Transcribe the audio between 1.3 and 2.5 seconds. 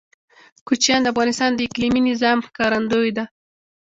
د اقلیمي نظام